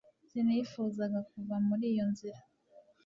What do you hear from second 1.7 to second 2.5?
iyo nzira